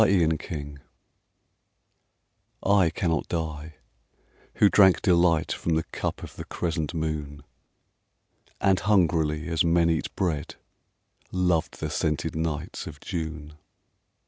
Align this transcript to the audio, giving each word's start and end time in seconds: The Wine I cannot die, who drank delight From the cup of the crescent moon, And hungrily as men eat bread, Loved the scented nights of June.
The 0.03 0.25
Wine 0.25 0.79
I 2.63 2.89
cannot 2.89 3.27
die, 3.27 3.75
who 4.55 4.67
drank 4.67 5.03
delight 5.03 5.51
From 5.51 5.75
the 5.75 5.83
cup 5.83 6.23
of 6.23 6.37
the 6.37 6.43
crescent 6.45 6.95
moon, 6.95 7.43
And 8.59 8.79
hungrily 8.79 9.47
as 9.47 9.63
men 9.63 9.91
eat 9.91 10.09
bread, 10.15 10.55
Loved 11.31 11.79
the 11.79 11.91
scented 11.91 12.35
nights 12.35 12.87
of 12.87 12.99
June. 12.99 13.53